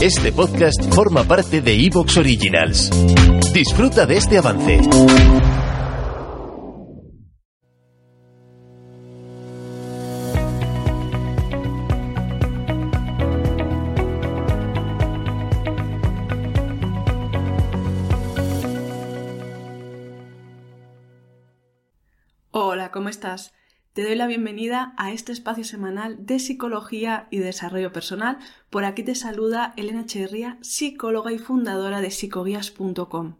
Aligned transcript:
Este 0.00 0.30
podcast 0.30 0.80
forma 0.94 1.24
parte 1.24 1.60
de 1.60 1.74
Evox 1.74 2.18
Originals. 2.18 2.88
Disfruta 3.52 4.06
de 4.06 4.16
este 4.16 4.38
avance. 4.38 4.78
Hola, 22.52 22.92
¿cómo 22.92 23.08
estás? 23.08 23.52
Te 23.92 24.04
doy 24.04 24.14
la 24.14 24.26
bienvenida 24.28 24.94
a 24.96 25.12
este 25.12 25.32
espacio 25.32 25.64
semanal 25.64 26.24
de 26.24 26.38
psicología 26.38 27.26
y 27.30 27.38
desarrollo 27.38 27.92
personal. 27.92 28.38
Por 28.70 28.84
aquí 28.84 29.02
te 29.02 29.14
saluda 29.14 29.74
Elena 29.76 30.02
Echeverría, 30.02 30.58
psicóloga 30.60 31.32
y 31.32 31.38
fundadora 31.38 32.00
de 32.00 32.10
psicoguías.com. 32.10 33.36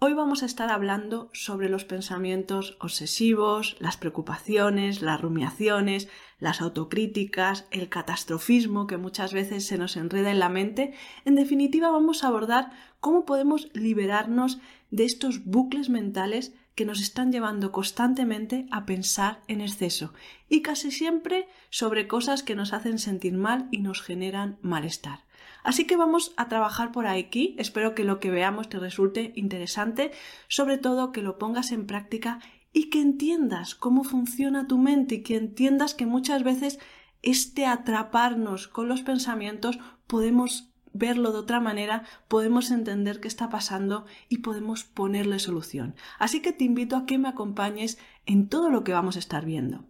Hoy 0.00 0.14
vamos 0.14 0.44
a 0.44 0.46
estar 0.46 0.70
hablando 0.70 1.28
sobre 1.32 1.68
los 1.68 1.84
pensamientos 1.84 2.76
obsesivos, 2.80 3.76
las 3.80 3.96
preocupaciones, 3.96 5.02
las 5.02 5.20
rumiaciones, 5.20 6.08
las 6.38 6.60
autocríticas, 6.60 7.66
el 7.72 7.88
catastrofismo 7.88 8.86
que 8.86 8.96
muchas 8.96 9.32
veces 9.32 9.66
se 9.66 9.76
nos 9.76 9.96
enreda 9.96 10.30
en 10.30 10.38
la 10.38 10.48
mente. 10.48 10.94
En 11.24 11.34
definitiva, 11.34 11.90
vamos 11.90 12.22
a 12.22 12.28
abordar 12.28 12.70
cómo 13.00 13.24
podemos 13.24 13.68
liberarnos 13.74 14.60
de 14.92 15.04
estos 15.04 15.44
bucles 15.44 15.88
mentales 15.88 16.52
que 16.78 16.84
nos 16.84 17.00
están 17.00 17.32
llevando 17.32 17.72
constantemente 17.72 18.68
a 18.70 18.86
pensar 18.86 19.42
en 19.48 19.60
exceso 19.60 20.14
y 20.48 20.62
casi 20.62 20.92
siempre 20.92 21.48
sobre 21.70 22.06
cosas 22.06 22.44
que 22.44 22.54
nos 22.54 22.72
hacen 22.72 23.00
sentir 23.00 23.32
mal 23.32 23.66
y 23.72 23.78
nos 23.78 24.00
generan 24.00 24.60
malestar. 24.62 25.24
Así 25.64 25.88
que 25.88 25.96
vamos 25.96 26.32
a 26.36 26.48
trabajar 26.48 26.92
por 26.92 27.08
aquí, 27.08 27.56
espero 27.58 27.96
que 27.96 28.04
lo 28.04 28.20
que 28.20 28.30
veamos 28.30 28.68
te 28.68 28.78
resulte 28.78 29.32
interesante, 29.34 30.12
sobre 30.46 30.78
todo 30.78 31.10
que 31.10 31.20
lo 31.20 31.36
pongas 31.36 31.72
en 31.72 31.84
práctica 31.84 32.38
y 32.72 32.90
que 32.90 33.00
entiendas 33.00 33.74
cómo 33.74 34.04
funciona 34.04 34.68
tu 34.68 34.78
mente 34.78 35.16
y 35.16 35.22
que 35.24 35.34
entiendas 35.34 35.94
que 35.94 36.06
muchas 36.06 36.44
veces 36.44 36.78
este 37.22 37.66
atraparnos 37.66 38.68
con 38.68 38.86
los 38.86 39.02
pensamientos 39.02 39.80
podemos 40.06 40.70
verlo 40.92 41.32
de 41.32 41.38
otra 41.38 41.60
manera, 41.60 42.04
podemos 42.28 42.70
entender 42.70 43.20
qué 43.20 43.28
está 43.28 43.48
pasando 43.48 44.06
y 44.28 44.38
podemos 44.38 44.84
ponerle 44.84 45.38
solución. 45.38 45.94
Así 46.18 46.40
que 46.40 46.52
te 46.52 46.64
invito 46.64 46.96
a 46.96 47.06
que 47.06 47.18
me 47.18 47.28
acompañes 47.28 47.98
en 48.26 48.48
todo 48.48 48.70
lo 48.70 48.84
que 48.84 48.92
vamos 48.92 49.16
a 49.16 49.20
estar 49.20 49.44
viendo. 49.44 49.84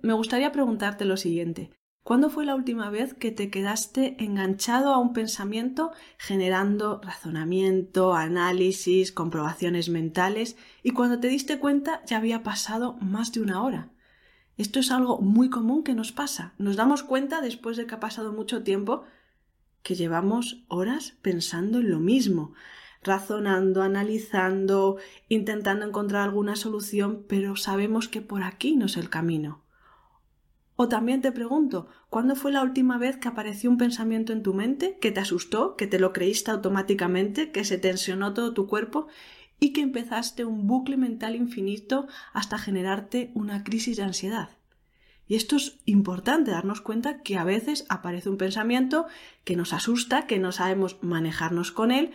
Me 0.00 0.12
gustaría 0.12 0.52
preguntarte 0.52 1.04
lo 1.04 1.16
siguiente. 1.16 1.70
¿Cuándo 2.02 2.28
fue 2.28 2.44
la 2.44 2.54
última 2.54 2.90
vez 2.90 3.14
que 3.14 3.30
te 3.30 3.48
quedaste 3.48 4.22
enganchado 4.22 4.92
a 4.92 4.98
un 4.98 5.14
pensamiento 5.14 5.92
generando 6.18 7.00
razonamiento, 7.02 8.14
análisis, 8.14 9.10
comprobaciones 9.10 9.88
mentales 9.88 10.58
y 10.82 10.90
cuando 10.90 11.18
te 11.18 11.28
diste 11.28 11.58
cuenta 11.58 12.02
ya 12.04 12.18
había 12.18 12.42
pasado 12.42 12.98
más 13.00 13.32
de 13.32 13.40
una 13.40 13.62
hora? 13.62 13.88
Esto 14.58 14.80
es 14.80 14.90
algo 14.90 15.18
muy 15.22 15.48
común 15.48 15.82
que 15.82 15.94
nos 15.94 16.12
pasa. 16.12 16.52
Nos 16.58 16.76
damos 16.76 17.02
cuenta 17.02 17.40
después 17.40 17.78
de 17.78 17.86
que 17.86 17.94
ha 17.94 18.00
pasado 18.00 18.34
mucho 18.34 18.62
tiempo 18.62 19.04
que 19.84 19.94
llevamos 19.94 20.64
horas 20.68 21.14
pensando 21.22 21.78
en 21.78 21.90
lo 21.90 22.00
mismo, 22.00 22.54
razonando, 23.02 23.82
analizando, 23.82 24.96
intentando 25.28 25.86
encontrar 25.86 26.22
alguna 26.22 26.56
solución, 26.56 27.24
pero 27.28 27.54
sabemos 27.54 28.08
que 28.08 28.22
por 28.22 28.42
aquí 28.42 28.74
no 28.74 28.86
es 28.86 28.96
el 28.96 29.10
camino. 29.10 29.62
O 30.76 30.88
también 30.88 31.20
te 31.20 31.30
pregunto, 31.30 31.86
¿cuándo 32.08 32.34
fue 32.34 32.50
la 32.50 32.62
última 32.62 32.98
vez 32.98 33.18
que 33.18 33.28
apareció 33.28 33.70
un 33.70 33.78
pensamiento 33.78 34.32
en 34.32 34.42
tu 34.42 34.54
mente 34.54 34.98
que 35.00 35.12
te 35.12 35.20
asustó, 35.20 35.76
que 35.76 35.86
te 35.86 36.00
lo 36.00 36.12
creíste 36.12 36.50
automáticamente, 36.50 37.52
que 37.52 37.64
se 37.64 37.78
tensionó 37.78 38.32
todo 38.32 38.54
tu 38.54 38.66
cuerpo 38.66 39.06
y 39.60 39.74
que 39.74 39.82
empezaste 39.82 40.46
un 40.46 40.66
bucle 40.66 40.96
mental 40.96 41.36
infinito 41.36 42.08
hasta 42.32 42.58
generarte 42.58 43.30
una 43.34 43.62
crisis 43.62 43.98
de 43.98 44.02
ansiedad? 44.02 44.48
Y 45.26 45.36
esto 45.36 45.56
es 45.56 45.80
importante, 45.86 46.50
darnos 46.50 46.80
cuenta 46.80 47.22
que 47.22 47.38
a 47.38 47.44
veces 47.44 47.86
aparece 47.88 48.28
un 48.28 48.36
pensamiento 48.36 49.06
que 49.44 49.56
nos 49.56 49.72
asusta, 49.72 50.26
que 50.26 50.38
no 50.38 50.52
sabemos 50.52 50.98
manejarnos 51.02 51.72
con 51.72 51.90
él, 51.90 52.10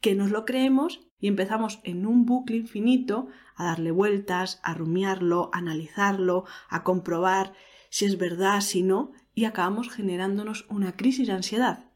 que 0.00 0.14
nos 0.14 0.30
lo 0.30 0.44
creemos 0.44 1.00
y 1.18 1.26
empezamos 1.26 1.80
en 1.82 2.06
un 2.06 2.26
bucle 2.26 2.56
infinito 2.56 3.28
a 3.56 3.64
darle 3.64 3.90
vueltas, 3.90 4.60
a 4.62 4.74
rumiarlo, 4.74 5.50
a 5.52 5.58
analizarlo, 5.58 6.44
a 6.68 6.84
comprobar 6.84 7.54
si 7.90 8.04
es 8.04 8.18
verdad, 8.18 8.60
si 8.60 8.82
no, 8.82 9.12
y 9.34 9.44
acabamos 9.44 9.90
generándonos 9.90 10.66
una 10.68 10.96
crisis 10.96 11.26
de 11.26 11.32
ansiedad. 11.32 11.90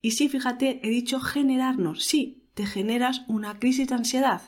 Y 0.00 0.12
sí, 0.12 0.28
fíjate, 0.28 0.80
he 0.82 0.90
dicho 0.90 1.20
generarnos, 1.20 2.04
sí, 2.04 2.50
te 2.54 2.66
generas 2.66 3.22
una 3.28 3.58
crisis 3.58 3.88
de 3.88 3.94
ansiedad. 3.94 4.42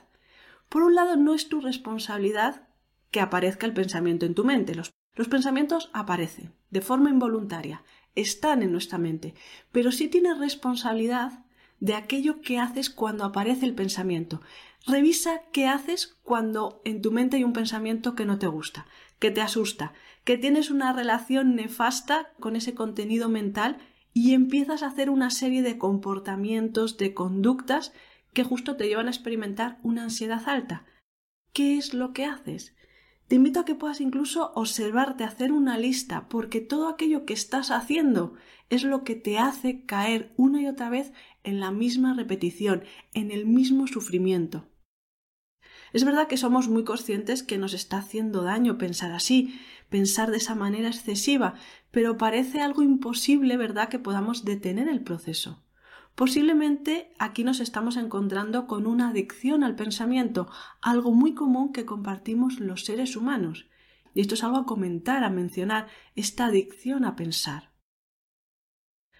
Por 0.69 0.83
un 0.83 0.95
lado, 0.95 1.17
no 1.17 1.35
es 1.35 1.49
tu 1.49 1.61
responsabilidad 1.61 2.66
que 3.11 3.21
aparezca 3.21 3.67
el 3.67 3.73
pensamiento 3.73 4.27
en 4.27 4.35
tu 4.35 4.45
mente. 4.45 4.75
Los, 4.75 4.93
pensamientos 5.29 5.91
aparecen 5.93 6.53
de 6.71 6.81
forma 6.81 7.11
involuntaria, 7.11 7.83
están 8.15 8.63
en 8.63 8.73
nuestra 8.73 8.99
mente, 8.99 9.35
pero 9.73 9.93
sí 9.93 10.09
tienes 10.09 10.39
responsabilidad 10.39 11.45
de 11.81 11.95
aquello 11.95 12.41
que 12.41 12.59
haces 12.59 12.91
cuando 12.91 13.25
aparece 13.25 13.67
el 13.67 13.75
pensamiento. 13.75 14.41
Revisa 14.87 15.43
qué 15.53 15.67
haces 15.67 16.17
cuando 16.23 16.81
en 16.85 17.03
tu 17.03 17.13
mente 17.13 17.37
hay 17.37 17.45
un 17.45 17.53
pensamiento 17.53 18.15
que 18.15 18.25
no 18.25 18.39
te 18.39 18.47
gusta, 18.47 18.87
que 19.19 19.31
te 19.31 19.41
asusta, 19.41 19.93
que 20.25 20.39
tienes 20.39 20.71
una 20.71 20.93
relación 20.93 21.55
nefasta 21.55 22.33
con 22.41 22.57
ese 22.57 22.75
contenido 22.75 23.29
mental 23.29 23.79
y 24.13 24.33
empiezas 24.33 24.83
a 24.83 24.89
hacer 24.89 25.11
una 25.11 25.31
serie 25.31 25.63
de 25.63 25.77
comportamientos, 25.77 26.97
de 26.97 27.15
conductas 27.15 27.93
que 28.33 28.45
justo 28.45 28.77
te 28.77 28.87
llevan 28.87 29.07
a 29.09 29.11
experimentar 29.11 29.79
una 29.83 30.05
ansiedad 30.05 30.49
alta. 30.49 30.85
¿Qué 31.53 31.79
es 31.79 31.95
lo 31.95 32.13
que 32.13 32.27
haces? 32.27 32.76
Te 33.29 33.35
invito 33.35 33.59
a 33.59 33.65
que 33.65 33.75
puedas 33.75 34.01
incluso 34.01 34.53
observarte, 34.55 35.25
hacer 35.25 35.51
una 35.51 35.79
lista, 35.79 36.29
porque 36.29 36.61
todo 36.61 36.89
aquello 36.89 37.25
que 37.25 37.35
estás 37.35 37.73
haciendo 37.73 38.35
es 38.71 38.85
lo 38.85 39.03
que 39.03 39.17
te 39.17 39.39
hace 39.39 39.83
caer 39.85 40.33
una 40.37 40.63
y 40.63 40.69
otra 40.69 40.91
vez 40.91 41.13
en 41.43 41.59
la 41.59 41.73
misma 41.73 42.15
repetición, 42.15 42.85
en 43.15 43.33
el 43.33 43.47
mismo 43.47 43.89
sufrimiento. 43.89 44.69
Es 45.93 46.05
verdad 46.05 46.29
que 46.29 46.37
somos 46.37 46.69
muy 46.69 46.85
conscientes 46.85 47.43
que 47.43 47.59
nos 47.59 47.75
está 47.75 47.99
haciendo 47.99 48.43
daño 48.43 48.79
pensar 48.79 49.13
así, 49.13 49.59
pensar 49.89 50.31
de 50.31 50.37
esa 50.37 50.55
manera 50.55 50.89
excesiva, 50.89 51.55
pero 51.91 52.19
parece 52.19 52.61
algo 52.61 52.83
imposible, 52.83 53.57
¿verdad?, 53.57 53.89
que 53.89 53.99
podamos 53.99 54.45
detener 54.45 54.89
el 54.89 55.03
proceso. 55.03 55.66
Posiblemente 56.17 57.13
aquí 57.19 57.45
nos 57.45 57.61
estamos 57.61 57.99
encontrando 57.99 58.67
con 58.67 58.87
una 58.87 59.11
adicción 59.11 59.63
al 59.63 59.77
pensamiento, 59.77 60.49
algo 60.81 61.13
muy 61.13 61.35
común 61.35 61.73
que 61.73 61.85
compartimos 61.85 62.59
los 62.59 62.87
seres 62.87 63.17
humanos. 63.17 63.69
Y 64.15 64.23
esto 64.23 64.35
es 64.35 64.43
algo 64.43 64.57
a 64.57 64.65
comentar, 64.65 65.25
a 65.25 65.31
mencionar, 65.31 65.89
esta 66.15 66.47
adicción 66.47 67.05
a 67.05 67.17
pensar. 67.17 67.71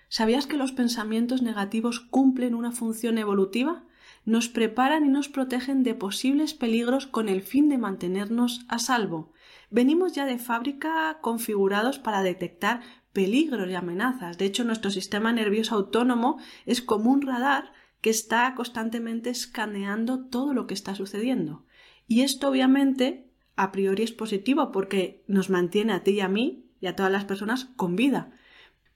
¿Sabías 0.09 0.47
que 0.47 0.57
los 0.57 0.73
pensamientos 0.73 1.43
negativos 1.43 2.01
cumplen 2.01 2.55
una 2.55 2.73
función 2.73 3.19
evolutiva? 3.19 3.85
Nos 4.25 4.49
preparan 4.49 5.05
y 5.05 5.09
nos 5.09 5.29
protegen 5.29 5.83
de 5.83 5.95
posibles 5.95 6.55
peligros 6.55 7.07
con 7.07 7.29
el 7.29 7.43
fin 7.43 7.69
de 7.69 7.77
mantenernos 7.77 8.65
a 8.69 8.79
salvo. 8.79 9.35
Venimos 9.69 10.15
ya 10.15 10.25
de 10.25 10.39
fábrica 10.39 11.19
configurados 11.21 11.99
para 11.99 12.23
detectar 12.23 12.81
peligros 13.17 13.71
y 13.71 13.75
amenazas. 13.75 14.37
De 14.37 14.45
hecho, 14.45 14.63
nuestro 14.63 14.91
sistema 14.91 15.33
nervioso 15.33 15.75
autónomo 15.75 16.37
es 16.67 16.83
como 16.83 17.11
un 17.11 17.23
radar 17.23 17.73
que 18.03 18.11
está 18.11 18.55
constantemente 18.55 19.31
escaneando 19.31 20.27
todo 20.27 20.53
lo 20.53 20.67
que 20.67 20.75
está 20.75 20.95
sucediendo. 20.95 21.65
Y 22.07 22.21
esto 22.21 22.47
obviamente 22.47 23.31
a 23.57 23.73
priori 23.73 24.03
es 24.03 24.13
positivo 24.13 24.71
porque 24.71 25.25
nos 25.29 25.49
mantiene 25.49 25.95
a 25.95 26.03
ti 26.03 26.11
y 26.11 26.21
a 26.21 26.29
mí 26.29 26.67
y 26.79 26.89
a 26.89 26.95
todas 26.95 27.11
las 27.11 27.25
personas 27.25 27.65
con 27.65 27.97
vida. 27.97 28.37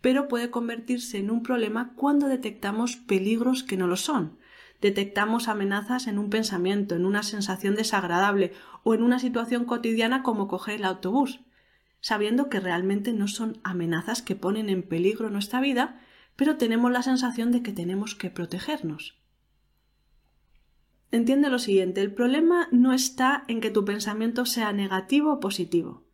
Pero 0.03 0.29
puede 0.29 0.51
convertirse 0.51 1.17
en 1.17 1.31
un 1.31 1.43
problema 1.43 1.95
cuando 1.97 2.29
detectamos 2.29 2.97
peligros 2.97 3.63
que 3.63 3.79
no 3.79 3.87
lo 3.87 3.97
son. 3.97 4.37
Detectamos 4.83 5.49
amenazas 5.49 6.07
en 6.09 6.19
un 6.19 6.29
pensamiento, 6.29 6.95
en 6.95 7.07
una 7.07 7.23
sensación 7.23 7.75
desagradable 7.75 8.53
o 8.83 8.93
en 8.93 9.03
una 9.03 9.19
situación 9.19 9.65
cotidiana 9.65 10.23
como 10.23 10.47
coger 10.47 10.75
el 10.75 10.85
autobús. 10.85 11.41
Sabiendo 12.01 12.49
que 12.49 12.61
realmente 12.61 13.13
no 13.13 13.29
son 13.29 13.59
amenazas 13.63 14.23
que 14.23 14.37
ponen 14.37 14.69
en 14.69 14.83
peligro 14.83 15.31
nuestra 15.31 15.61
vida, 15.61 16.01
pero 16.37 16.57
tenemos 16.57 16.91
la 16.91 17.03
sensación 17.03 17.53
de 17.53 17.63
que 17.63 17.73
tenemos 17.73 18.15
que 18.15 18.31
protegernos. 18.31 19.19
Entiende 21.13 21.51
lo 21.51 21.59
siguiente, 21.59 22.01
el 22.01 22.15
problema 22.15 22.69
no 22.71 22.93
está 22.93 23.45
en 23.49 23.61
que 23.61 23.71
tu 23.71 23.85
pensamiento 23.85 24.47
sea 24.47 24.73
negativo 24.73 25.33
o 25.33 25.41
positivo. 25.41 26.05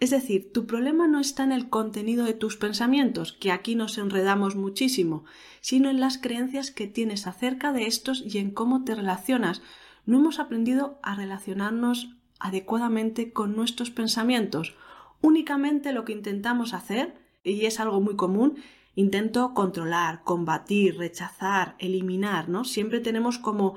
Es 0.00 0.10
decir, 0.10 0.52
tu 0.52 0.64
problema 0.66 1.08
no 1.08 1.18
está 1.18 1.42
en 1.42 1.50
el 1.50 1.68
contenido 1.68 2.24
de 2.24 2.34
tus 2.34 2.56
pensamientos, 2.56 3.32
que 3.32 3.50
aquí 3.50 3.74
nos 3.74 3.98
enredamos 3.98 4.54
muchísimo, 4.54 5.24
sino 5.60 5.90
en 5.90 5.98
las 5.98 6.18
creencias 6.18 6.70
que 6.70 6.86
tienes 6.86 7.26
acerca 7.26 7.72
de 7.72 7.86
estos 7.86 8.22
y 8.24 8.38
en 8.38 8.52
cómo 8.52 8.84
te 8.84 8.94
relacionas. 8.94 9.60
No 10.06 10.18
hemos 10.18 10.38
aprendido 10.38 11.00
a 11.02 11.16
relacionarnos 11.16 12.14
adecuadamente 12.38 13.32
con 13.32 13.56
nuestros 13.56 13.90
pensamientos. 13.90 14.76
Únicamente 15.20 15.92
lo 15.92 16.04
que 16.04 16.12
intentamos 16.12 16.74
hacer, 16.74 17.14
y 17.42 17.66
es 17.66 17.80
algo 17.80 18.00
muy 18.00 18.16
común, 18.16 18.56
intento 18.94 19.54
controlar, 19.54 20.22
combatir, 20.24 20.96
rechazar, 20.96 21.76
eliminar, 21.78 22.48
¿no? 22.48 22.64
Siempre 22.64 23.00
tenemos 23.00 23.38
como 23.38 23.76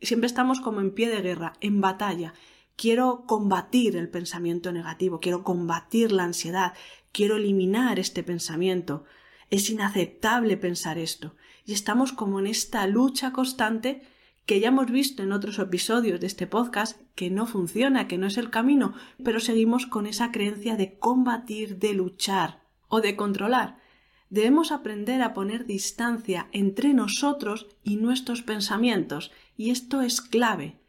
siempre 0.00 0.26
estamos 0.26 0.60
como 0.60 0.80
en 0.80 0.92
pie 0.92 1.08
de 1.08 1.22
guerra, 1.22 1.54
en 1.60 1.80
batalla. 1.80 2.34
Quiero 2.76 3.24
combatir 3.26 3.96
el 3.96 4.08
pensamiento 4.08 4.72
negativo, 4.72 5.20
quiero 5.20 5.44
combatir 5.44 6.12
la 6.12 6.24
ansiedad, 6.24 6.72
quiero 7.12 7.36
eliminar 7.36 7.98
este 7.98 8.22
pensamiento. 8.22 9.04
Es 9.50 9.68
inaceptable 9.68 10.56
pensar 10.56 10.98
esto. 10.98 11.34
Y 11.66 11.72
estamos 11.72 12.12
como 12.12 12.40
en 12.40 12.46
esta 12.46 12.86
lucha 12.86 13.32
constante 13.32 14.02
que 14.46 14.60
ya 14.60 14.68
hemos 14.68 14.90
visto 14.90 15.22
en 15.22 15.32
otros 15.32 15.58
episodios 15.58 16.20
de 16.20 16.26
este 16.26 16.46
podcast 16.46 17.00
que 17.14 17.30
no 17.30 17.46
funciona, 17.46 18.08
que 18.08 18.18
no 18.18 18.26
es 18.26 18.36
el 18.36 18.50
camino, 18.50 18.94
pero 19.24 19.40
seguimos 19.40 19.86
con 19.86 20.06
esa 20.06 20.32
creencia 20.32 20.76
de 20.76 20.98
combatir, 20.98 21.78
de 21.78 21.94
luchar 21.94 22.62
o 22.88 23.00
de 23.00 23.16
controlar. 23.16 23.78
Debemos 24.28 24.72
aprender 24.72 25.22
a 25.22 25.34
poner 25.34 25.66
distancia 25.66 26.48
entre 26.52 26.94
nosotros 26.94 27.66
y 27.82 27.96
nuestros 27.96 28.42
pensamientos, 28.42 29.32
y 29.56 29.70
esto 29.70 30.02
es 30.02 30.20
clave. 30.20 30.80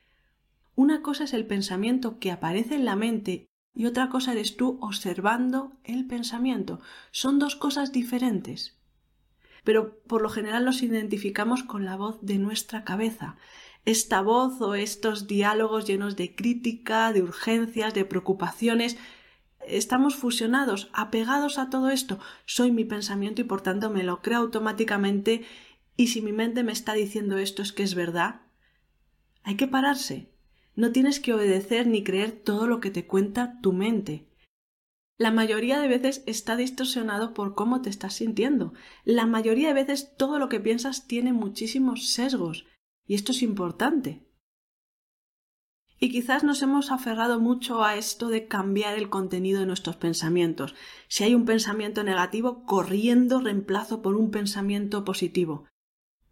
Una 0.75 1.01
cosa 1.01 1.25
es 1.25 1.33
el 1.33 1.45
pensamiento 1.45 2.19
que 2.19 2.31
aparece 2.31 2.75
en 2.75 2.85
la 2.85 2.95
mente 2.95 3.47
y 3.73 3.85
otra 3.85 4.09
cosa 4.09 4.33
eres 4.33 4.57
tú 4.57 4.77
observando 4.81 5.73
el 5.83 6.05
pensamiento. 6.05 6.81
Son 7.11 7.39
dos 7.39 7.55
cosas 7.55 7.91
diferentes. 7.91 8.80
Pero 9.63 9.99
por 10.07 10.21
lo 10.21 10.29
general 10.29 10.65
nos 10.65 10.81
identificamos 10.81 11.63
con 11.63 11.85
la 11.85 11.95
voz 11.95 12.19
de 12.21 12.37
nuestra 12.37 12.83
cabeza. 12.83 13.37
Esta 13.85 14.21
voz 14.21 14.61
o 14.61 14.75
estos 14.75 15.27
diálogos 15.27 15.85
llenos 15.85 16.15
de 16.15 16.35
crítica, 16.35 17.13
de 17.13 17.23
urgencias, 17.23 17.93
de 17.93 18.05
preocupaciones, 18.05 18.97
estamos 19.67 20.15
fusionados, 20.15 20.89
apegados 20.93 21.57
a 21.57 21.69
todo 21.69 21.89
esto. 21.89 22.19
Soy 22.45 22.71
mi 22.71 22.85
pensamiento 22.85 23.41
y 23.41 23.45
por 23.45 23.61
tanto 23.61 23.89
me 23.89 24.03
lo 24.03 24.21
creo 24.21 24.39
automáticamente 24.39 25.45
y 25.97 26.07
si 26.07 26.21
mi 26.21 26.31
mente 26.31 26.63
me 26.63 26.71
está 26.71 26.93
diciendo 26.93 27.37
esto 27.37 27.61
es 27.61 27.71
que 27.71 27.83
es 27.83 27.95
verdad. 27.95 28.41
Hay 29.43 29.55
que 29.55 29.67
pararse. 29.67 30.31
No 30.75 30.91
tienes 30.91 31.19
que 31.19 31.33
obedecer 31.33 31.87
ni 31.87 32.03
creer 32.03 32.31
todo 32.31 32.67
lo 32.67 32.79
que 32.79 32.91
te 32.91 33.05
cuenta 33.05 33.59
tu 33.61 33.73
mente. 33.73 34.30
La 35.21 35.29
mayoría 35.29 35.79
de 35.79 35.87
veces 35.87 36.23
está 36.25 36.55
distorsionado 36.55 37.35
por 37.35 37.53
cómo 37.53 37.83
te 37.83 37.91
estás 37.91 38.15
sintiendo. 38.15 38.73
La 39.05 39.27
mayoría 39.27 39.67
de 39.67 39.75
veces 39.75 40.17
todo 40.17 40.39
lo 40.39 40.49
que 40.49 40.59
piensas 40.59 41.05
tiene 41.05 41.31
muchísimos 41.31 42.07
sesgos. 42.07 42.65
Y 43.05 43.13
esto 43.13 43.31
es 43.31 43.43
importante. 43.43 44.25
Y 45.99 46.09
quizás 46.09 46.43
nos 46.43 46.63
hemos 46.63 46.89
aferrado 46.89 47.39
mucho 47.39 47.83
a 47.83 47.97
esto 47.97 48.29
de 48.29 48.47
cambiar 48.47 48.97
el 48.97 49.11
contenido 49.11 49.59
de 49.59 49.67
nuestros 49.67 49.95
pensamientos. 49.95 50.73
Si 51.07 51.23
hay 51.23 51.35
un 51.35 51.45
pensamiento 51.45 52.03
negativo, 52.03 52.65
corriendo 52.65 53.41
reemplazo 53.41 54.01
por 54.01 54.15
un 54.15 54.31
pensamiento 54.31 55.05
positivo. 55.05 55.67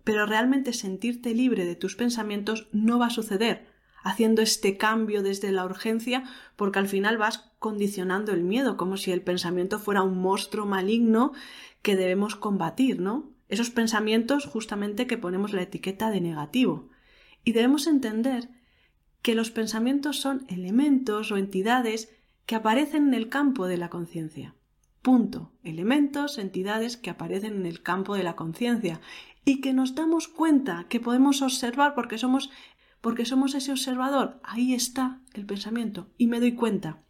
Pero 0.03 0.25
realmente 0.25 0.73
sentirte 0.73 1.35
libre 1.35 1.65
de 1.65 1.75
tus 1.75 1.95
pensamientos 1.95 2.67
no 2.71 2.97
va 2.97 3.05
a 3.05 3.11
suceder 3.11 3.67
haciendo 4.03 4.41
este 4.41 4.77
cambio 4.77 5.23
desde 5.23 5.51
la 5.51 5.65
urgencia, 5.65 6.23
porque 6.55 6.79
al 6.79 6.87
final 6.87 7.17
vas 7.17 7.51
condicionando 7.59 8.31
el 8.31 8.43
miedo, 8.43 8.77
como 8.77 8.97
si 8.97 9.11
el 9.11 9.21
pensamiento 9.21 9.79
fuera 9.79 10.03
un 10.03 10.19
monstruo 10.19 10.65
maligno 10.65 11.33
que 11.81 11.95
debemos 11.95 12.35
combatir, 12.35 12.99
¿no? 12.99 13.31
Esos 13.47 13.69
pensamientos 13.69 14.45
justamente 14.45 15.07
que 15.07 15.17
ponemos 15.17 15.53
la 15.53 15.63
etiqueta 15.63 16.11
de 16.11 16.21
negativo. 16.21 16.89
Y 17.43 17.53
debemos 17.53 17.87
entender 17.87 18.49
que 19.21 19.35
los 19.35 19.51
pensamientos 19.51 20.19
son 20.19 20.45
elementos 20.47 21.31
o 21.31 21.37
entidades 21.37 22.13
que 22.45 22.55
aparecen 22.55 23.07
en 23.07 23.13
el 23.13 23.29
campo 23.29 23.67
de 23.67 23.77
la 23.77 23.89
conciencia. 23.89 24.55
Punto. 25.01 25.51
Elementos, 25.63 26.37
entidades 26.37 26.97
que 26.97 27.09
aparecen 27.09 27.55
en 27.55 27.65
el 27.65 27.81
campo 27.81 28.15
de 28.15 28.23
la 28.23 28.35
conciencia 28.35 29.01
y 29.45 29.61
que 29.61 29.73
nos 29.73 29.95
damos 29.95 30.27
cuenta 30.27 30.85
que 30.89 30.99
podemos 30.99 31.41
observar 31.41 31.95
porque 31.95 32.17
somos 32.17 32.49
porque 33.01 33.25
somos 33.25 33.55
ese 33.55 33.71
observador. 33.71 34.39
Ahí 34.43 34.73
está 34.73 35.21
el 35.33 35.45
pensamiento 35.45 36.09
y 36.17 36.27
me 36.27 36.39
doy 36.39 36.53
cuenta. 36.53 37.03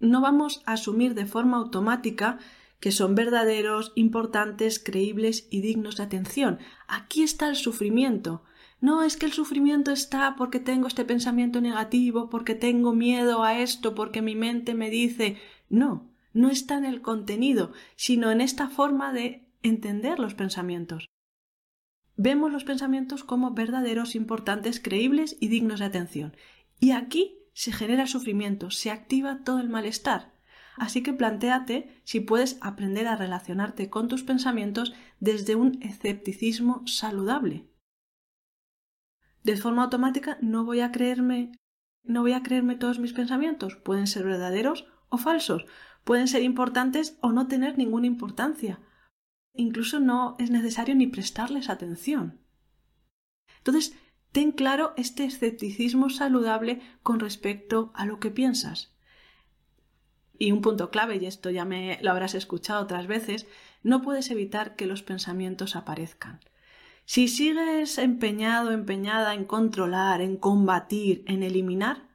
No 0.00 0.20
vamos 0.20 0.62
a 0.64 0.74
asumir 0.74 1.14
de 1.14 1.26
forma 1.26 1.56
automática 1.56 2.38
que 2.80 2.92
son 2.92 3.14
verdaderos, 3.14 3.92
importantes, 3.96 4.78
creíbles 4.78 5.48
y 5.50 5.60
dignos 5.60 5.96
de 5.96 6.04
atención. 6.04 6.58
Aquí 6.86 7.22
está 7.22 7.48
el 7.48 7.56
sufrimiento. 7.56 8.44
No 8.80 9.02
es 9.02 9.16
que 9.16 9.26
el 9.26 9.32
sufrimiento 9.32 9.90
está 9.90 10.36
porque 10.36 10.60
tengo 10.60 10.86
este 10.86 11.04
pensamiento 11.04 11.60
negativo, 11.60 12.30
porque 12.30 12.54
tengo 12.54 12.92
miedo 12.94 13.42
a 13.42 13.58
esto, 13.58 13.96
porque 13.96 14.22
mi 14.22 14.36
mente 14.36 14.74
me 14.74 14.90
dice. 14.90 15.38
No, 15.68 16.08
no 16.32 16.48
está 16.48 16.78
en 16.78 16.84
el 16.84 17.02
contenido, 17.02 17.72
sino 17.96 18.30
en 18.30 18.40
esta 18.40 18.68
forma 18.68 19.12
de 19.12 19.48
entender 19.62 20.20
los 20.20 20.34
pensamientos. 20.34 21.08
Vemos 22.18 22.52
los 22.52 22.64
pensamientos 22.64 23.24
como 23.24 23.52
verdaderos, 23.52 24.14
importantes, 24.14 24.78
creíbles 24.78 25.38
y 25.40 25.48
dignos 25.48 25.80
de 25.80 25.86
atención. 25.86 26.36
Y 26.78 26.90
aquí 26.90 27.38
se 27.54 27.72
genera 27.72 28.06
sufrimiento, 28.06 28.70
se 28.70 28.90
activa 28.90 29.42
todo 29.42 29.60
el 29.60 29.70
malestar. 29.70 30.34
Así 30.76 31.02
que 31.02 31.14
plantéate 31.14 32.02
si 32.04 32.20
puedes 32.20 32.58
aprender 32.60 33.06
a 33.06 33.16
relacionarte 33.16 33.88
con 33.88 34.08
tus 34.08 34.22
pensamientos 34.22 34.92
desde 35.18 35.54
un 35.54 35.82
escepticismo 35.82 36.86
saludable 36.86 37.66
de 39.48 39.56
forma 39.56 39.84
automática 39.84 40.36
no 40.42 40.64
voy 40.64 40.80
a 40.80 40.92
creerme 40.92 41.52
no 42.04 42.20
voy 42.20 42.32
a 42.32 42.42
creerme 42.42 42.74
todos 42.74 42.98
mis 42.98 43.12
pensamientos. 43.12 43.76
Pueden 43.76 44.06
ser 44.06 44.24
verdaderos 44.24 44.86
o 45.08 45.18
falsos, 45.18 45.66
pueden 46.04 46.28
ser 46.28 46.42
importantes 46.42 47.18
o 47.20 47.32
no 47.32 47.48
tener 47.48 47.76
ninguna 47.76 48.06
importancia. 48.06 48.80
Incluso 49.54 50.00
no 50.00 50.36
es 50.38 50.50
necesario 50.50 50.94
ni 50.94 51.06
prestarles 51.06 51.68
atención. 51.68 52.40
Entonces, 53.58 53.94
ten 54.32 54.52
claro 54.52 54.94
este 54.96 55.24
escepticismo 55.24 56.10
saludable 56.10 56.80
con 57.02 57.20
respecto 57.20 57.92
a 57.94 58.06
lo 58.06 58.20
que 58.20 58.30
piensas. 58.30 58.94
Y 60.38 60.52
un 60.52 60.62
punto 60.62 60.90
clave, 60.90 61.16
y 61.16 61.26
esto 61.26 61.50
ya 61.50 61.64
me 61.64 61.98
lo 62.00 62.10
habrás 62.12 62.34
escuchado 62.34 62.82
otras 62.82 63.08
veces, 63.08 63.46
no 63.82 64.02
puedes 64.02 64.30
evitar 64.30 64.76
que 64.76 64.86
los 64.86 65.02
pensamientos 65.02 65.74
aparezcan. 65.74 66.40
Si 67.04 67.26
sigues 67.26 67.98
empeñado, 67.98 68.70
empeñada 68.70 69.34
en 69.34 69.44
controlar, 69.44 70.20
en 70.20 70.36
combatir, 70.36 71.24
en 71.26 71.42
eliminar, 71.42 72.06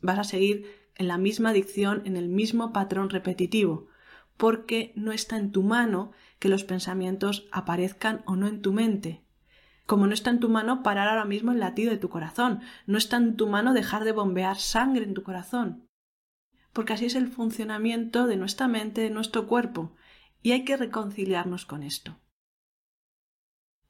vas 0.00 0.18
a 0.18 0.24
seguir 0.24 0.86
en 0.94 1.08
la 1.08 1.18
misma 1.18 1.50
adicción, 1.50 2.02
en 2.06 2.16
el 2.16 2.28
mismo 2.28 2.72
patrón 2.72 3.10
repetitivo, 3.10 3.88
porque 4.36 4.92
no 4.96 5.12
está 5.12 5.36
en 5.36 5.52
tu 5.52 5.62
mano 5.62 6.12
que 6.38 6.48
los 6.48 6.64
pensamientos 6.64 7.48
aparezcan 7.52 8.22
o 8.26 8.36
no 8.36 8.46
en 8.46 8.62
tu 8.62 8.72
mente. 8.72 9.24
Como 9.86 10.06
no 10.06 10.14
está 10.14 10.30
en 10.30 10.40
tu 10.40 10.48
mano 10.48 10.82
parar 10.82 11.08
ahora 11.08 11.24
mismo 11.24 11.52
el 11.52 11.60
latido 11.60 11.90
de 11.90 11.98
tu 11.98 12.08
corazón, 12.08 12.60
no 12.86 12.98
está 12.98 13.16
en 13.16 13.36
tu 13.36 13.46
mano 13.46 13.72
dejar 13.72 14.04
de 14.04 14.12
bombear 14.12 14.56
sangre 14.58 15.04
en 15.04 15.14
tu 15.14 15.22
corazón. 15.22 15.88
Porque 16.72 16.92
así 16.92 17.06
es 17.06 17.14
el 17.14 17.28
funcionamiento 17.28 18.26
de 18.26 18.36
nuestra 18.36 18.68
mente, 18.68 19.00
de 19.00 19.10
nuestro 19.10 19.46
cuerpo, 19.46 19.94
y 20.42 20.52
hay 20.52 20.64
que 20.64 20.76
reconciliarnos 20.76 21.64
con 21.66 21.82
esto. 21.82 22.18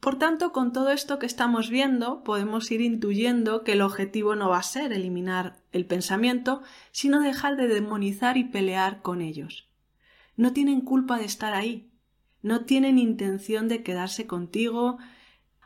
Por 0.00 0.19
tanto, 0.19 0.53
con 0.53 0.73
todo 0.73 0.91
esto 0.91 1.19
que 1.19 1.26
estamos 1.26 1.71
viendo, 1.71 2.23
podemos 2.23 2.71
ir 2.71 2.81
intuyendo 2.81 3.65
que 3.65 3.73
el 3.73 3.83
objetivo 3.83 4.37
no 4.37 4.50
va 4.50 4.59
a 4.59 4.62
ser 4.62 4.93
eliminar 4.93 5.57
el 5.73 5.87
pensamiento, 5.87 6.62
sino 6.93 7.21
dejar 7.21 7.57
de 7.57 7.67
demonizar 7.67 8.37
y 8.37 8.45
pelear 8.45 9.03
con 9.03 9.21
ellos. 9.21 9.65
No 10.37 10.52
tienen 10.52 10.83
culpa 10.83 11.19
de 11.19 11.25
estar 11.25 11.55
ahí, 11.55 11.90
no 12.43 12.64
tienen 12.64 12.99
intención 12.99 13.69
de 13.69 13.83
quedarse 13.83 14.26
contigo, 14.26 14.99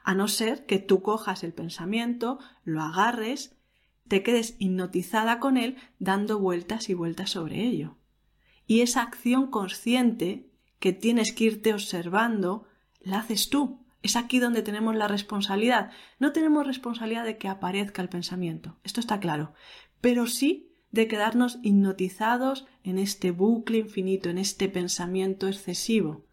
a 0.02 0.14
no 0.14 0.28
ser 0.28 0.66
que 0.66 0.78
tú 0.78 1.02
cojas 1.02 1.44
el 1.44 1.52
pensamiento, 1.52 2.38
lo 2.64 2.82
agarres, 2.82 3.56
te 4.08 4.22
quedes 4.22 4.56
hipnotizada 4.58 5.38
con 5.38 5.56
él 5.56 5.76
dando 5.98 6.38
vueltas 6.38 6.88
y 6.88 6.94
vueltas 6.94 7.30
sobre 7.30 7.64
ello. 7.64 7.96
Y 8.66 8.80
esa 8.80 9.02
acción 9.02 9.48
consciente 9.48 10.50
que 10.78 10.92
tienes 10.92 11.32
que 11.32 11.44
irte 11.44 11.74
observando, 11.74 12.66
la 13.00 13.18
haces 13.20 13.50
tú, 13.50 13.84
es 14.02 14.16
aquí 14.16 14.38
donde 14.38 14.62
tenemos 14.62 14.96
la 14.96 15.08
responsabilidad. 15.08 15.90
No 16.18 16.32
tenemos 16.32 16.66
responsabilidad 16.66 17.24
de 17.24 17.36
que 17.36 17.48
aparezca 17.48 18.00
el 18.00 18.08
pensamiento, 18.08 18.78
esto 18.82 19.00
está 19.00 19.20
claro, 19.20 19.52
pero 20.00 20.26
sí 20.26 20.69
de 20.90 21.08
quedarnos 21.08 21.58
hipnotizados 21.62 22.66
en 22.82 22.98
este 22.98 23.30
bucle 23.30 23.78
infinito, 23.78 24.28
en 24.28 24.38
este 24.38 24.68
pensamiento 24.68 25.46
excesivo. 25.48 26.24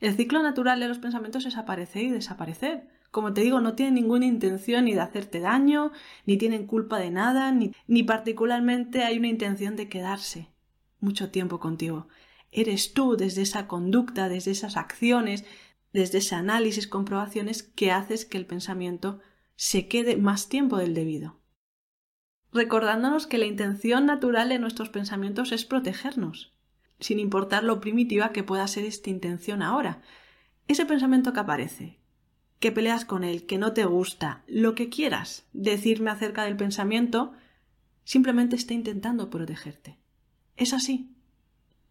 El 0.00 0.16
ciclo 0.16 0.42
natural 0.42 0.80
de 0.80 0.88
los 0.88 0.98
pensamientos 0.98 1.44
es 1.46 1.56
aparecer 1.56 2.04
y 2.04 2.10
desaparecer. 2.10 2.88
Como 3.10 3.32
te 3.32 3.42
digo, 3.42 3.60
no 3.60 3.74
tienen 3.74 3.94
ninguna 3.94 4.26
intención 4.26 4.84
ni 4.84 4.94
de 4.94 5.00
hacerte 5.00 5.40
daño, 5.40 5.92
ni 6.26 6.36
tienen 6.36 6.66
culpa 6.66 6.98
de 6.98 7.10
nada, 7.10 7.52
ni, 7.52 7.72
ni 7.86 8.02
particularmente 8.02 9.02
hay 9.02 9.18
una 9.18 9.28
intención 9.28 9.76
de 9.76 9.88
quedarse 9.88 10.48
mucho 11.00 11.30
tiempo 11.30 11.58
contigo. 11.58 12.08
Eres 12.52 12.92
tú 12.94 13.16
desde 13.16 13.42
esa 13.42 13.66
conducta, 13.66 14.28
desde 14.28 14.52
esas 14.52 14.76
acciones, 14.76 15.44
desde 15.92 16.18
ese 16.18 16.34
análisis, 16.34 16.86
comprobaciones 16.86 17.62
que 17.62 17.90
haces 17.90 18.24
que 18.24 18.38
el 18.38 18.46
pensamiento 18.46 19.20
se 19.56 19.88
quede 19.88 20.16
más 20.16 20.48
tiempo 20.48 20.78
del 20.78 20.94
debido. 20.94 21.39
Recordándonos 22.52 23.26
que 23.26 23.38
la 23.38 23.46
intención 23.46 24.06
natural 24.06 24.48
de 24.48 24.58
nuestros 24.58 24.88
pensamientos 24.88 25.52
es 25.52 25.64
protegernos, 25.64 26.52
sin 26.98 27.18
importar 27.18 27.62
lo 27.62 27.80
primitiva 27.80 28.32
que 28.32 28.42
pueda 28.42 28.66
ser 28.66 28.84
esta 28.84 29.10
intención 29.10 29.62
ahora. 29.62 30.02
Ese 30.66 30.84
pensamiento 30.84 31.32
que 31.32 31.40
aparece, 31.40 31.98
que 32.58 32.72
peleas 32.72 33.04
con 33.04 33.24
él, 33.24 33.46
que 33.46 33.58
no 33.58 33.72
te 33.72 33.84
gusta, 33.84 34.42
lo 34.46 34.74
que 34.74 34.88
quieras 34.88 35.46
decirme 35.52 36.10
acerca 36.10 36.44
del 36.44 36.56
pensamiento, 36.56 37.32
simplemente 38.04 38.56
está 38.56 38.74
intentando 38.74 39.30
protegerte. 39.30 39.98
Es 40.56 40.72
así. 40.72 41.14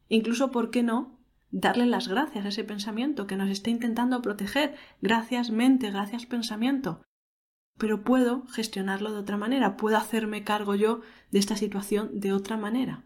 Incluso, 0.10 0.52
¿por 0.52 0.70
qué 0.72 0.84
no? 0.84 1.18
Darle 1.52 1.88
las 1.88 2.08
gracias 2.08 2.46
a 2.46 2.50
ese 2.50 2.64
pensamiento 2.64 3.26
que 3.26 3.36
nos 3.36 3.50
está 3.50 3.70
intentando 3.70 4.22
proteger. 4.22 4.76
Gracias 5.02 5.50
mente, 5.50 5.90
gracias 5.90 6.26
pensamiento. 6.26 7.02
Pero 7.80 8.04
puedo 8.04 8.46
gestionarlo 8.48 9.12
de 9.12 9.20
otra 9.20 9.38
manera, 9.38 9.78
puedo 9.78 9.98
hacerme 9.98 10.44
cargo 10.44 10.76
yo 10.76 11.02
de 11.32 11.40
esta 11.40 11.56
situación 11.56 12.20
de 12.20 12.34
otra 12.34 12.58
manera. 12.58 13.06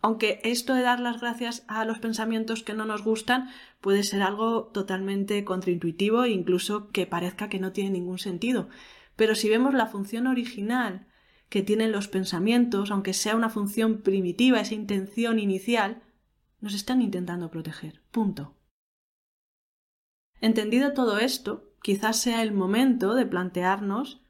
Aunque 0.00 0.40
esto 0.44 0.74
de 0.74 0.82
dar 0.82 1.00
las 1.00 1.20
gracias 1.20 1.64
a 1.68 1.84
los 1.84 1.98
pensamientos 2.00 2.62
que 2.62 2.74
no 2.74 2.84
nos 2.84 3.02
gustan 3.02 3.48
puede 3.80 4.02
ser 4.02 4.22
algo 4.22 4.66
totalmente 4.66 5.44
contraintuitivo 5.44 6.24
e 6.24 6.30
incluso 6.30 6.90
que 6.90 7.06
parezca 7.06 7.48
que 7.48 7.60
no 7.60 7.72
tiene 7.72 7.90
ningún 7.90 8.18
sentido. 8.18 8.68
Pero 9.16 9.34
si 9.34 9.48
vemos 9.48 9.72
la 9.72 9.86
función 9.86 10.26
original 10.26 11.08
que 11.48 11.62
tienen 11.62 11.92
los 11.92 12.08
pensamientos, 12.08 12.90
aunque 12.90 13.12
sea 13.12 13.36
una 13.36 13.50
función 13.50 14.02
primitiva, 14.02 14.60
esa 14.60 14.74
intención 14.74 15.38
inicial, 15.38 16.02
nos 16.60 16.74
están 16.74 17.02
intentando 17.02 17.50
proteger. 17.50 18.02
Punto. 18.10 18.56
Entendido 20.40 20.92
todo 20.92 21.18
esto, 21.18 21.67
quizás 21.82 22.20
sea 22.20 22.42
el 22.42 22.52
momento 22.52 23.14
de 23.14 23.26
plantearnos 23.26 24.20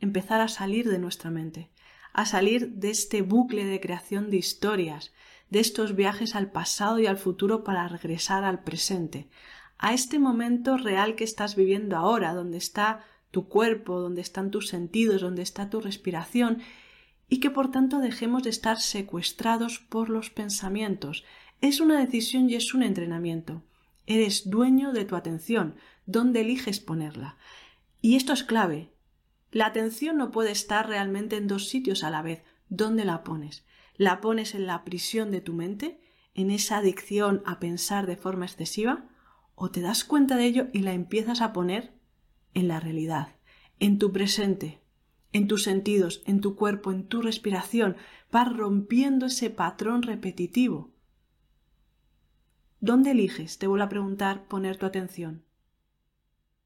empezar 0.00 0.40
a 0.40 0.48
salir 0.48 0.90
de 0.90 0.98
nuestra 0.98 1.30
mente, 1.30 1.70
a 2.12 2.26
salir 2.26 2.72
de 2.72 2.90
este 2.90 3.22
bucle 3.22 3.64
de 3.64 3.80
creación 3.80 4.30
de 4.30 4.36
historias, 4.36 5.12
de 5.50 5.60
estos 5.60 5.94
viajes 5.94 6.34
al 6.34 6.50
pasado 6.50 6.98
y 6.98 7.06
al 7.06 7.18
futuro 7.18 7.64
para 7.64 7.86
regresar 7.88 8.44
al 8.44 8.62
presente, 8.62 9.28
a 9.78 9.94
este 9.94 10.18
momento 10.18 10.76
real 10.76 11.14
que 11.14 11.24
estás 11.24 11.56
viviendo 11.56 11.96
ahora, 11.96 12.34
donde 12.34 12.58
está 12.58 13.04
tu 13.30 13.48
cuerpo, 13.48 14.00
donde 14.00 14.20
están 14.20 14.50
tus 14.50 14.68
sentidos, 14.68 15.20
donde 15.20 15.42
está 15.42 15.70
tu 15.70 15.80
respiración, 15.80 16.62
y 17.28 17.40
que 17.40 17.50
por 17.50 17.70
tanto 17.70 17.98
dejemos 17.98 18.42
de 18.42 18.50
estar 18.50 18.78
secuestrados 18.78 19.78
por 19.78 20.10
los 20.10 20.30
pensamientos. 20.30 21.24
Es 21.60 21.80
una 21.80 21.98
decisión 21.98 22.48
y 22.48 22.54
es 22.54 22.74
un 22.74 22.82
entrenamiento. 22.82 23.62
Eres 24.06 24.50
dueño 24.50 24.92
de 24.92 25.04
tu 25.04 25.16
atención, 25.16 25.76
dónde 26.06 26.40
eliges 26.40 26.80
ponerla. 26.80 27.36
Y 28.00 28.16
esto 28.16 28.32
es 28.32 28.42
clave. 28.44 28.92
La 29.50 29.66
atención 29.66 30.16
no 30.16 30.30
puede 30.30 30.50
estar 30.50 30.88
realmente 30.88 31.36
en 31.36 31.46
dos 31.46 31.68
sitios 31.68 32.04
a 32.04 32.10
la 32.10 32.22
vez. 32.22 32.42
¿Dónde 32.68 33.04
la 33.04 33.22
pones? 33.22 33.64
¿La 33.96 34.20
pones 34.20 34.54
en 34.54 34.66
la 34.66 34.84
prisión 34.84 35.30
de 35.30 35.40
tu 35.40 35.52
mente? 35.52 36.00
¿En 36.34 36.50
esa 36.50 36.78
adicción 36.78 37.42
a 37.44 37.60
pensar 37.60 38.06
de 38.06 38.16
forma 38.16 38.46
excesiva? 38.46 39.08
¿O 39.54 39.70
te 39.70 39.80
das 39.80 40.04
cuenta 40.04 40.36
de 40.36 40.46
ello 40.46 40.68
y 40.72 40.80
la 40.80 40.94
empiezas 40.94 41.40
a 41.42 41.52
poner 41.52 41.92
en 42.54 42.68
la 42.68 42.80
realidad, 42.80 43.36
en 43.78 43.98
tu 43.98 44.12
presente, 44.12 44.80
en 45.32 45.46
tus 45.46 45.62
sentidos, 45.62 46.22
en 46.26 46.40
tu 46.40 46.56
cuerpo, 46.56 46.90
en 46.90 47.06
tu 47.06 47.20
respiración? 47.20 47.96
Vas 48.30 48.50
rompiendo 48.50 49.26
ese 49.26 49.50
patrón 49.50 50.02
repetitivo. 50.02 50.90
¿Dónde 52.80 53.12
eliges, 53.12 53.58
te 53.58 53.66
vuelvo 53.66 53.84
a 53.84 53.90
preguntar, 53.90 54.48
poner 54.48 54.78
tu 54.78 54.86
atención? 54.86 55.44